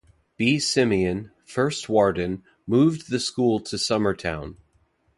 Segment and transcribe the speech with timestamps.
[0.35, 0.57] B.
[0.57, 4.55] Simeon, first Warden, moved the school to Summertown.